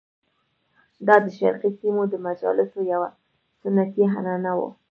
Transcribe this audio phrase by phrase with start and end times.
[1.07, 3.09] دا د شرقي سیمو د مجالسو یوه
[3.61, 4.69] سنتي عنعنه وه.